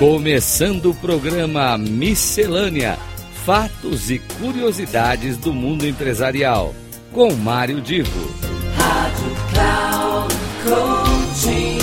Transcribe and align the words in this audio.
Começando 0.00 0.92
o 0.92 0.94
programa 0.94 1.76
Miscelânea: 1.76 2.98
Fatos 3.44 4.10
e 4.10 4.18
Curiosidades 4.18 5.36
do 5.36 5.52
Mundo 5.52 5.86
Empresarial, 5.86 6.74
com 7.12 7.34
Mário 7.34 7.82
Divo. 7.82 8.34
Rádio 8.78 9.36
Cloud 9.52 10.34
Coaching. 10.64 11.78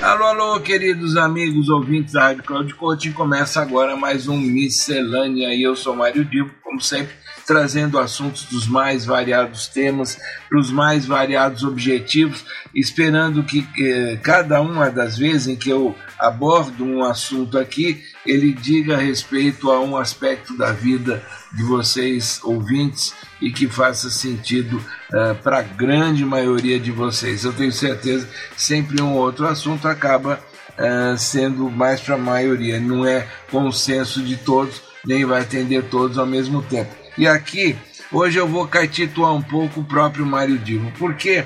Alô, 0.00 0.24
alô, 0.24 0.60
queridos 0.60 1.16
amigos 1.16 1.68
ouvintes 1.68 2.12
da 2.12 2.28
Rádio 2.28 2.44
Cloud 2.44 2.72
Coaching. 2.74 3.10
Começa 3.10 3.60
agora 3.60 3.96
mais 3.96 4.28
um 4.28 4.38
Miscelânea 4.38 5.52
e 5.52 5.64
eu 5.64 5.74
sou 5.74 5.96
Mário 5.96 6.24
Divo, 6.24 6.54
como 6.62 6.80
sempre 6.80 7.12
trazendo 7.50 7.98
assuntos 7.98 8.44
dos 8.44 8.68
mais 8.68 9.04
variados 9.04 9.66
temas, 9.66 10.16
para 10.48 10.60
os 10.60 10.70
mais 10.70 11.04
variados 11.04 11.64
objetivos, 11.64 12.44
esperando 12.72 13.42
que 13.42 13.66
eh, 13.76 14.16
cada 14.22 14.60
uma 14.60 14.88
das 14.88 15.18
vezes 15.18 15.48
em 15.48 15.56
que 15.56 15.68
eu 15.68 15.96
abordo 16.16 16.84
um 16.84 17.02
assunto 17.02 17.58
aqui, 17.58 18.04
ele 18.24 18.52
diga 18.52 18.96
respeito 18.96 19.68
a 19.68 19.80
um 19.80 19.96
aspecto 19.96 20.56
da 20.56 20.70
vida 20.70 21.20
de 21.52 21.64
vocês 21.64 22.38
ouvintes 22.44 23.12
e 23.42 23.50
que 23.50 23.66
faça 23.66 24.10
sentido 24.10 24.76
uh, 24.76 25.34
para 25.42 25.58
a 25.58 25.62
grande 25.62 26.24
maioria 26.24 26.78
de 26.78 26.92
vocês. 26.92 27.42
Eu 27.42 27.52
tenho 27.52 27.72
certeza 27.72 28.28
que 28.54 28.62
sempre 28.62 29.02
um 29.02 29.14
outro 29.14 29.44
assunto 29.48 29.88
acaba 29.88 30.38
uh, 30.78 31.18
sendo 31.18 31.68
mais 31.68 32.00
para 32.00 32.14
a 32.14 32.18
maioria, 32.18 32.78
não 32.78 33.04
é 33.04 33.26
consenso 33.50 34.22
de 34.22 34.36
todos, 34.36 34.80
nem 35.04 35.24
vai 35.24 35.40
atender 35.40 35.82
todos 35.84 36.16
ao 36.16 36.26
mesmo 36.26 36.62
tempo. 36.62 36.99
E 37.18 37.26
aqui, 37.26 37.76
hoje 38.12 38.38
eu 38.38 38.46
vou 38.46 38.66
caetituar 38.66 39.34
um 39.34 39.42
pouco 39.42 39.80
o 39.80 39.84
próprio 39.84 40.24
Mário 40.24 40.58
Divo, 40.58 40.90
porque 40.98 41.44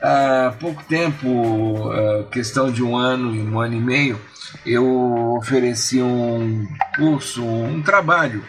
há 0.00 0.54
pouco 0.58 0.82
tempo, 0.84 1.90
questão 2.30 2.70
de 2.70 2.82
um 2.82 2.96
ano 2.96 3.34
e 3.34 3.40
um 3.40 3.60
ano 3.60 3.74
e 3.74 3.80
meio, 3.80 4.20
eu 4.64 5.36
ofereci 5.36 6.00
um 6.00 6.66
curso, 6.96 7.44
um 7.44 7.82
trabalho 7.82 8.44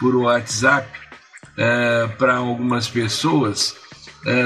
por 0.00 0.16
WhatsApp 0.16 0.88
para 2.16 2.36
algumas 2.36 2.88
pessoas, 2.88 3.76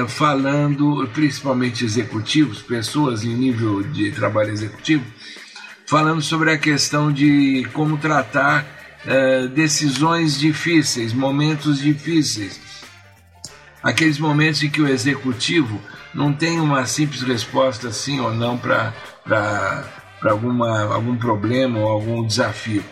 falando, 0.08 1.08
principalmente 1.14 1.84
executivos, 1.84 2.60
pessoas 2.60 3.24
em 3.24 3.34
nível 3.34 3.82
de 3.82 4.10
trabalho 4.12 4.50
executivo, 4.50 5.04
falando 5.86 6.20
sobre 6.20 6.50
a 6.50 6.58
questão 6.58 7.12
de 7.12 7.66
como 7.72 7.96
tratar 7.98 8.81
decisões 9.54 10.38
difíceis, 10.38 11.12
momentos 11.12 11.80
difíceis. 11.80 12.60
Aqueles 13.82 14.18
momentos 14.18 14.62
em 14.62 14.70
que 14.70 14.80
o 14.80 14.86
executivo 14.86 15.80
não 16.14 16.32
tem 16.32 16.60
uma 16.60 16.86
simples 16.86 17.22
resposta 17.22 17.90
sim 17.90 18.20
ou 18.20 18.32
não 18.32 18.56
para 18.56 18.92
algum 20.22 21.16
problema 21.16 21.80
ou 21.80 21.88
algum 21.88 22.24
desafio. 22.24 22.84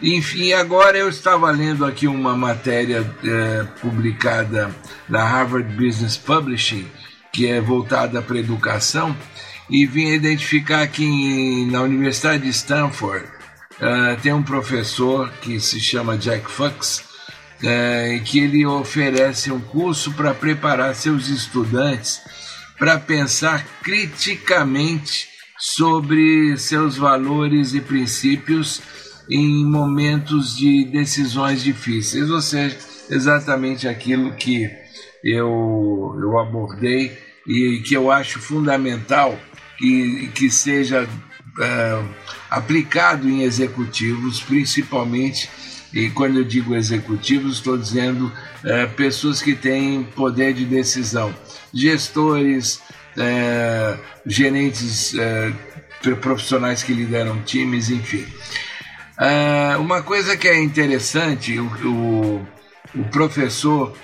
Enfim, 0.00 0.52
agora 0.52 0.96
eu 0.96 1.08
estava 1.08 1.50
lendo 1.50 1.84
aqui 1.84 2.06
uma 2.06 2.36
matéria 2.36 3.04
publicada 3.80 4.70
na 5.08 5.24
Harvard 5.24 5.74
Business 5.74 6.16
Publishing, 6.16 6.86
que 7.32 7.48
é 7.48 7.60
voltada 7.60 8.22
para 8.22 8.36
a 8.36 8.40
educação, 8.40 9.14
e 9.68 9.84
vim 9.84 10.08
identificar 10.12 10.86
que 10.86 11.66
na 11.70 11.82
Universidade 11.82 12.44
de 12.44 12.50
Stanford 12.50 13.39
tem 14.22 14.32
um 14.32 14.42
professor 14.42 15.30
que 15.40 15.58
se 15.60 15.80
chama 15.80 16.18
Jack 16.18 16.50
Fox, 16.50 17.04
que 18.24 18.38
ele 18.38 18.66
oferece 18.66 19.50
um 19.50 19.60
curso 19.60 20.12
para 20.12 20.34
preparar 20.34 20.94
seus 20.94 21.28
estudantes 21.28 22.20
para 22.80 22.98
pensar 22.98 23.62
criticamente 23.82 25.28
sobre 25.58 26.56
seus 26.56 26.96
valores 26.96 27.74
e 27.74 27.80
princípios 27.82 28.80
em 29.30 29.64
momentos 29.66 30.56
de 30.56 30.86
decisões 30.86 31.62
difíceis, 31.62 32.30
ou 32.30 32.40
seja, 32.40 32.76
exatamente 33.10 33.86
aquilo 33.86 34.32
que 34.32 34.68
eu, 35.22 36.18
eu 36.18 36.38
abordei 36.38 37.16
e 37.46 37.82
que 37.84 37.94
eu 37.94 38.10
acho 38.10 38.40
fundamental 38.40 39.38
que, 39.76 40.30
que 40.34 40.50
seja 40.50 41.06
aplicado 42.48 43.28
em 43.28 43.42
executivos, 43.42 44.40
principalmente, 44.40 45.48
e 45.92 46.08
quando 46.10 46.38
eu 46.38 46.44
digo 46.44 46.74
executivos, 46.74 47.56
estou 47.56 47.76
dizendo 47.76 48.32
pessoas 48.96 49.42
que 49.42 49.54
têm 49.54 50.04
poder 50.04 50.54
de 50.54 50.64
decisão, 50.64 51.34
gestores, 51.74 52.80
gerentes 54.24 55.14
profissionais 56.20 56.82
que 56.82 56.92
lideram 56.92 57.42
times, 57.42 57.90
enfim. 57.90 58.24
uma 59.80 60.02
coisa 60.02 60.36
que 60.36 60.48
é 60.48 60.62
interessante, 60.62 61.58
o, 61.58 61.66
o, 61.66 62.48
o 62.94 63.04
professor 63.10 63.96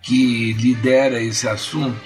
que 0.00 0.54
lidera 0.54 1.20
esse 1.22 1.46
assunto, 1.46 2.00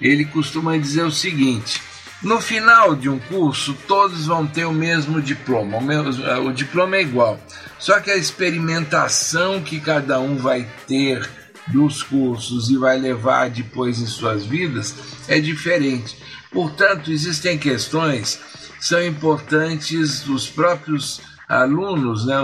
ele 0.00 0.24
costuma 0.24 0.76
dizer 0.76 1.02
o 1.02 1.10
seguinte, 1.10 1.82
no 2.22 2.40
final 2.40 2.96
de 2.96 3.08
um 3.08 3.18
curso, 3.18 3.76
todos 3.86 4.26
vão 4.26 4.46
ter 4.46 4.64
o 4.64 4.72
mesmo 4.72 5.22
diploma, 5.22 5.78
o, 5.78 5.82
mesmo, 5.82 6.24
o 6.46 6.52
diploma 6.52 6.96
é 6.96 7.02
igual, 7.02 7.38
só 7.78 8.00
que 8.00 8.10
a 8.10 8.16
experimentação 8.16 9.62
que 9.62 9.78
cada 9.78 10.18
um 10.18 10.36
vai 10.36 10.66
ter 10.86 11.28
dos 11.68 12.02
cursos 12.02 12.70
e 12.70 12.76
vai 12.76 12.98
levar 12.98 13.50
depois 13.50 14.00
em 14.00 14.06
suas 14.06 14.44
vidas 14.44 14.94
é 15.28 15.38
diferente. 15.38 16.16
Portanto, 16.50 17.12
existem 17.12 17.58
questões 17.58 18.40
que 18.78 18.84
são 18.84 19.04
importantes 19.04 20.26
os 20.26 20.48
próprios 20.48 21.20
alunos, 21.48 22.26
né, 22.26 22.34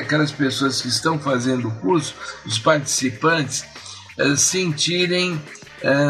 aquelas 0.00 0.30
pessoas 0.30 0.82
que 0.82 0.88
estão 0.88 1.18
fazendo 1.18 1.68
o 1.68 1.74
curso, 1.76 2.14
os 2.44 2.58
participantes, 2.58 3.64
sentirem 4.36 5.40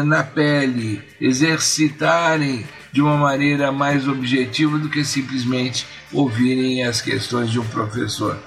na 0.05 0.23
pele, 0.23 1.01
exercitarem 1.21 2.65
de 2.91 3.01
uma 3.01 3.17
maneira 3.17 3.71
mais 3.71 4.07
objetiva 4.07 4.77
do 4.77 4.89
que 4.89 5.03
simplesmente 5.03 5.87
ouvirem 6.11 6.83
as 6.83 7.01
questões 7.01 7.49
de 7.49 7.59
um 7.59 7.65
professor. 7.67 8.37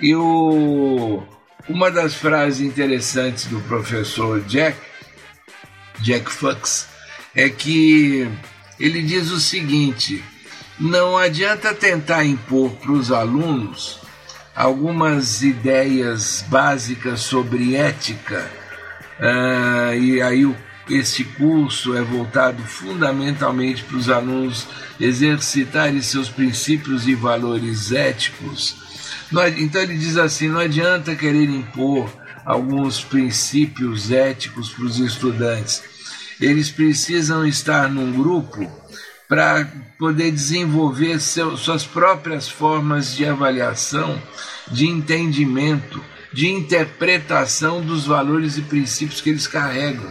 E 0.00 0.14
o, 0.14 1.22
uma 1.68 1.90
das 1.90 2.14
frases 2.14 2.60
interessantes 2.60 3.46
do 3.46 3.60
professor 3.62 4.40
Jack, 4.42 4.78
Jack 6.00 6.30
Fox, 6.30 6.88
é 7.34 7.48
que 7.48 8.28
ele 8.78 9.02
diz 9.02 9.30
o 9.30 9.40
seguinte: 9.40 10.24
não 10.78 11.16
adianta 11.16 11.74
tentar 11.74 12.24
impor 12.24 12.70
para 12.72 12.92
os 12.92 13.10
alunos 13.10 14.00
algumas 14.54 15.42
ideias 15.42 16.44
básicas 16.48 17.20
sobre 17.20 17.76
ética, 17.76 18.50
uh, 19.20 19.94
e 19.94 20.20
aí 20.20 20.44
o 20.44 20.56
este 20.90 21.24
curso 21.24 21.94
é 21.96 22.02
voltado 22.02 22.62
fundamentalmente 22.62 23.84
para 23.84 23.96
os 23.96 24.08
alunos 24.08 24.66
exercitarem 24.98 26.00
seus 26.00 26.28
princípios 26.28 27.06
e 27.06 27.14
valores 27.14 27.92
éticos. 27.92 28.76
Então 29.58 29.82
ele 29.82 29.98
diz 29.98 30.16
assim: 30.16 30.48
não 30.48 30.60
adianta 30.60 31.14
querer 31.14 31.48
impor 31.48 32.10
alguns 32.44 33.02
princípios 33.04 34.10
éticos 34.10 34.70
para 34.70 34.84
os 34.84 34.98
estudantes. 34.98 35.82
Eles 36.40 36.70
precisam 36.70 37.46
estar 37.46 37.90
num 37.90 38.12
grupo 38.12 38.70
para 39.28 39.66
poder 39.98 40.30
desenvolver 40.30 41.20
seu, 41.20 41.56
suas 41.56 41.84
próprias 41.84 42.48
formas 42.48 43.14
de 43.14 43.26
avaliação, 43.26 44.20
de 44.70 44.86
entendimento, 44.86 46.02
de 46.32 46.48
interpretação 46.48 47.82
dos 47.82 48.06
valores 48.06 48.56
e 48.56 48.62
princípios 48.62 49.20
que 49.20 49.28
eles 49.28 49.46
carregam 49.46 50.10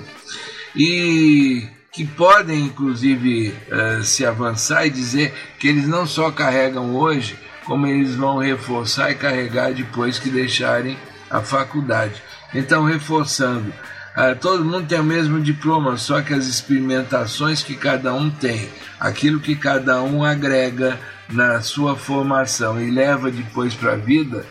e 0.77 1.68
que 1.91 2.06
podem 2.06 2.65
inclusive 2.65 3.53
se 4.03 4.25
avançar 4.25 4.85
e 4.85 4.91
dizer 4.91 5.33
que 5.59 5.68
eles 5.68 5.88
não 5.88 6.06
só 6.06 6.29
carregam 6.31 6.95
hoje, 6.95 7.38
como 7.65 7.88
eles 7.88 8.15
vão 8.15 8.38
reforçar 8.38 9.12
e 9.12 9.15
carregar 9.15 9.74
depois 9.74 10.19
que 10.19 10.29
deixarem 10.29 10.97
a 11.29 11.41
faculdade. 11.41 12.21
Então, 12.53 12.85
reforçando, 12.85 13.74
todo 14.39 14.63
mundo 14.63 14.88
tem 14.88 15.00
o 15.00 15.03
mesmo 15.03 15.41
diploma, 15.41 15.97
só 15.97 16.21
que 16.21 16.33
as 16.33 16.47
experimentações 16.47 17.63
que 17.63 17.75
cada 17.75 18.13
um 18.13 18.29
tem, 18.29 18.69
aquilo 19.00 19.39
que 19.39 19.56
cada 19.56 20.01
um 20.01 20.24
agrega 20.24 20.97
na 21.29 21.59
sua 21.62 21.95
formação 21.95 22.81
e 22.81 22.89
leva 22.89 23.29
depois 23.29 23.74
para 23.74 23.94
a 23.94 23.97
vida, 23.97 24.45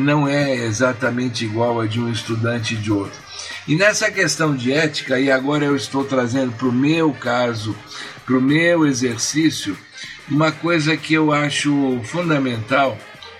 não 0.00 0.26
é 0.26 0.52
exatamente 0.56 1.44
igual 1.44 1.80
a 1.80 1.86
de 1.86 2.00
um 2.00 2.10
estudante 2.10 2.74
de 2.74 2.90
outro. 2.90 3.20
E 3.66 3.76
nessa 3.76 4.10
questão 4.10 4.56
de 4.56 4.72
ética, 4.72 5.20
e 5.20 5.30
agora 5.30 5.64
eu 5.64 5.76
estou 5.76 6.04
trazendo 6.04 6.52
para 6.52 6.66
o 6.66 6.72
meu 6.72 7.12
caso, 7.12 7.76
para 8.26 8.36
o 8.36 8.40
meu 8.40 8.84
exercício, 8.84 9.78
uma 10.28 10.50
coisa 10.50 10.96
que 10.96 11.14
eu 11.14 11.32
acho 11.32 12.00
fundamental, 12.04 12.98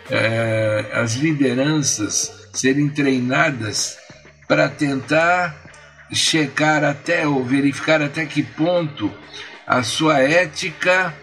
é, 0.08 0.90
as 0.92 1.14
lideranças 1.14 2.48
serem 2.52 2.88
treinadas 2.88 3.98
para 4.46 4.68
tentar 4.68 5.56
checar 6.12 6.84
até 6.84 7.26
ou 7.26 7.44
verificar 7.44 8.00
até 8.00 8.24
que 8.24 8.42
ponto 8.42 9.10
a 9.66 9.82
sua 9.82 10.20
ética 10.20 11.14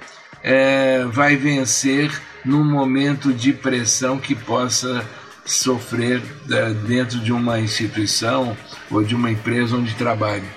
é, 0.43 1.05
vai 1.05 1.35
vencer 1.37 2.11
num 2.43 2.63
momento 2.63 3.31
de 3.31 3.53
pressão 3.53 4.17
que 4.17 4.33
possa 4.33 5.05
sofrer 5.51 6.21
é, 6.49 6.73
dentro 6.73 7.19
de 7.19 7.31
uma 7.31 7.59
instituição 7.59 8.55
ou 8.89 9.03
de 9.03 9.15
uma 9.15 9.31
empresa 9.31 9.75
onde 9.75 9.95
trabalhe. 9.95 10.47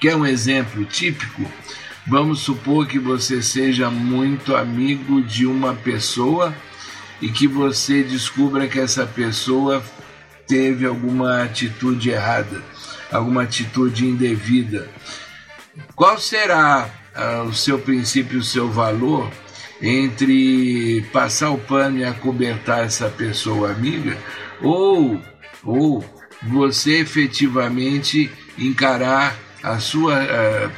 Quer 0.00 0.16
um 0.16 0.26
exemplo 0.26 0.84
típico? 0.84 1.44
Vamos 2.06 2.40
supor 2.40 2.86
que 2.86 2.98
você 2.98 3.42
seja 3.42 3.90
muito 3.90 4.56
amigo 4.56 5.22
de 5.22 5.46
uma 5.46 5.74
pessoa 5.74 6.54
e 7.20 7.28
que 7.28 7.46
você 7.46 8.02
descubra 8.02 8.66
que 8.66 8.80
essa 8.80 9.06
pessoa 9.06 9.82
teve 10.48 10.86
alguma 10.86 11.42
atitude 11.42 12.10
errada, 12.10 12.62
alguma 13.12 13.42
atitude 13.42 14.06
indevida. 14.06 14.88
Qual 15.94 16.18
será 16.18 16.90
uh, 17.14 17.42
o 17.44 17.54
seu 17.54 17.78
princípio, 17.78 18.40
o 18.40 18.44
seu 18.44 18.68
valor 18.68 19.30
entre 19.82 21.02
passar 21.12 21.50
o 21.50 21.58
pano 21.58 21.98
e 21.98 22.04
acobertar 22.04 22.84
essa 22.84 23.08
pessoa 23.08 23.70
amiga 23.70 24.16
ou, 24.62 25.20
ou 25.64 26.04
você 26.42 26.98
efetivamente 26.98 28.30
encarar 28.58 29.36
a 29.62 29.78
sua 29.78 30.18
uh, 30.22 30.70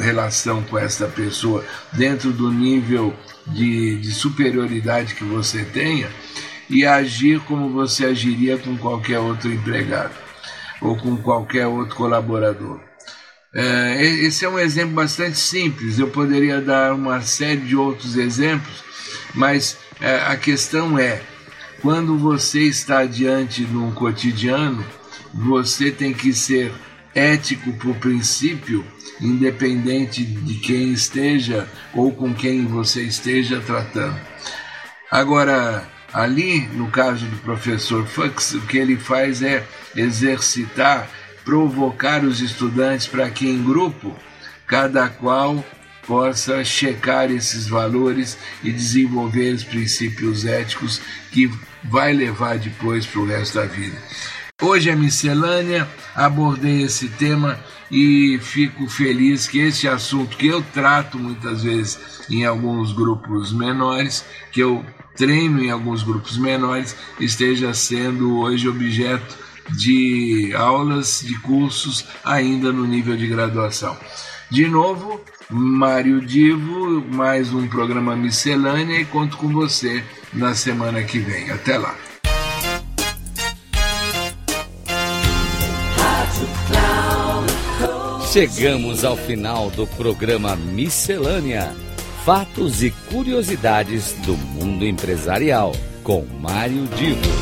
relação 0.00 0.62
com 0.62 0.78
essa 0.78 1.06
pessoa 1.06 1.64
dentro 1.92 2.32
do 2.32 2.50
nível 2.50 3.14
de, 3.46 3.96
de 3.98 4.10
superioridade 4.12 5.14
que 5.14 5.24
você 5.24 5.64
tenha 5.64 6.10
e 6.68 6.86
agir 6.86 7.40
como 7.40 7.68
você 7.70 8.06
agiria 8.06 8.56
com 8.56 8.76
qualquer 8.76 9.18
outro 9.18 9.52
empregado 9.52 10.14
ou 10.80 10.96
com 10.96 11.16
qualquer 11.16 11.66
outro 11.66 11.94
colaborador. 11.94 12.80
É, 13.54 14.02
esse 14.02 14.44
é 14.44 14.48
um 14.48 14.58
exemplo 14.58 14.94
bastante 14.94 15.38
simples, 15.38 15.98
eu 15.98 16.08
poderia 16.08 16.60
dar 16.60 16.94
uma 16.94 17.20
série 17.20 17.60
de 17.60 17.76
outros 17.76 18.16
exemplos, 18.16 18.82
mas 19.34 19.76
é, 20.00 20.22
a 20.26 20.36
questão 20.36 20.98
é, 20.98 21.20
quando 21.82 22.16
você 22.16 22.60
está 22.60 23.04
diante 23.04 23.64
de 23.64 23.76
um 23.76 23.92
cotidiano, 23.92 24.82
você 25.34 25.90
tem 25.90 26.14
que 26.14 26.32
ser 26.32 26.72
ético 27.14 27.72
por 27.74 27.94
princípio, 27.96 28.84
independente 29.20 30.24
de 30.24 30.54
quem 30.54 30.92
esteja 30.92 31.68
ou 31.92 32.12
com 32.12 32.32
quem 32.32 32.66
você 32.66 33.02
esteja 33.02 33.60
tratando. 33.60 34.18
Agora, 35.10 35.86
ali, 36.12 36.66
no 36.68 36.88
caso 36.90 37.26
do 37.26 37.36
professor 37.38 38.06
Fux, 38.06 38.54
o 38.54 38.60
que 38.62 38.78
ele 38.78 38.96
faz 38.96 39.42
é 39.42 39.66
exercitar, 39.94 41.08
provocar 41.44 42.24
os 42.24 42.40
estudantes 42.40 43.06
para 43.06 43.30
que 43.30 43.48
em 43.48 43.62
grupo, 43.62 44.14
cada 44.66 45.08
qual 45.08 45.64
possa 46.06 46.64
checar 46.64 47.30
esses 47.30 47.68
valores 47.68 48.36
e 48.62 48.70
desenvolver 48.70 49.54
os 49.54 49.64
princípios 49.64 50.44
éticos 50.44 51.00
que 51.30 51.50
vai 51.84 52.12
levar 52.12 52.58
depois 52.58 53.06
para 53.06 53.20
o 53.20 53.26
resto 53.26 53.54
da 53.54 53.66
vida. 53.66 53.96
Hoje 54.60 54.90
é 54.90 54.94
miscelânea, 54.94 55.88
abordei 56.14 56.82
esse 56.82 57.08
tema 57.08 57.58
e 57.90 58.38
fico 58.40 58.88
feliz 58.88 59.46
que 59.48 59.58
esse 59.58 59.88
assunto 59.88 60.36
que 60.36 60.46
eu 60.46 60.62
trato 60.62 61.18
muitas 61.18 61.64
vezes 61.64 61.98
em 62.30 62.44
alguns 62.44 62.92
grupos 62.92 63.52
menores, 63.52 64.24
que 64.52 64.60
eu 64.60 64.84
treino 65.16 65.62
em 65.62 65.70
alguns 65.70 66.02
grupos 66.02 66.38
menores, 66.38 66.96
esteja 67.18 67.74
sendo 67.74 68.38
hoje 68.38 68.68
objeto 68.68 69.36
de 69.76 70.52
aulas, 70.54 71.20
de 71.24 71.38
cursos 71.40 72.04
ainda 72.24 72.72
no 72.72 72.86
nível 72.86 73.16
de 73.16 73.26
graduação. 73.26 73.96
De 74.50 74.68
novo, 74.68 75.20
Mário 75.50 76.20
Divo, 76.20 77.02
mais 77.10 77.52
um 77.52 77.66
programa 77.66 78.14
miscelânea 78.14 79.00
e 79.00 79.04
conto 79.04 79.36
com 79.36 79.48
você 79.48 80.04
na 80.32 80.54
semana 80.54 81.02
que 81.02 81.18
vem. 81.18 81.50
Até 81.50 81.78
lá. 81.78 81.94
Chegamos 88.32 89.04
ao 89.04 89.14
final 89.14 89.70
do 89.70 89.86
programa 89.86 90.56
Miscelânea: 90.56 91.70
Fatos 92.24 92.82
e 92.82 92.90
Curiosidades 93.10 94.14
do 94.24 94.34
Mundo 94.34 94.86
Empresarial, 94.86 95.72
com 96.02 96.24
Mário 96.40 96.86
Divo. 96.96 97.41